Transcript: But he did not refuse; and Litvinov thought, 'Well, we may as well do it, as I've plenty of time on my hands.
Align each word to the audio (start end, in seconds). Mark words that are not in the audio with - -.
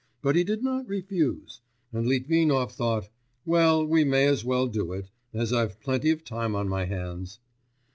But 0.23 0.35
he 0.35 0.43
did 0.43 0.63
not 0.63 0.87
refuse; 0.87 1.61
and 1.93 2.07
Litvinov 2.07 2.71
thought, 2.71 3.09
'Well, 3.45 3.85
we 3.85 4.03
may 4.03 4.25
as 4.25 4.43
well 4.43 4.65
do 4.65 4.93
it, 4.93 5.11
as 5.31 5.53
I've 5.53 5.79
plenty 5.79 6.09
of 6.09 6.23
time 6.23 6.55
on 6.55 6.67
my 6.67 6.85
hands. 6.85 7.37